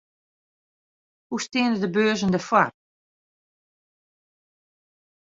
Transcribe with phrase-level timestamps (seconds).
[1.27, 2.71] Hoe steane de beurzen derfoar?